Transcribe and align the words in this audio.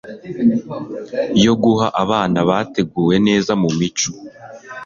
yo 1.45 1.53
guha 1.63 1.87
abana 2.03 2.39
bateguwe 2.49 3.15
neza 3.27 3.51
mu 3.61 3.69
mico 3.79 4.11